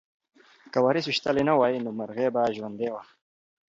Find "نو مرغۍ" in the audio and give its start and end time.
1.85-2.27